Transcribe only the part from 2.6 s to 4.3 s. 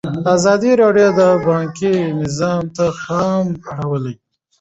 ته پام اړولی.